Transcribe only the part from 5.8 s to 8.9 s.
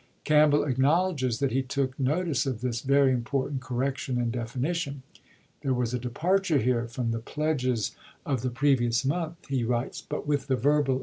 a departure here from the pledges of the pre THE EEBEL